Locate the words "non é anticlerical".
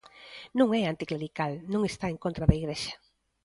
0.59-1.51